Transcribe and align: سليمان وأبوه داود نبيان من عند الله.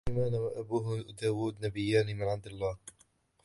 سليمان 0.09 0.35
وأبوه 0.43 0.87
داود 1.21 1.55
نبيان 1.65 2.07
من 2.17 2.23
عند 2.31 2.45
الله. 2.51 2.75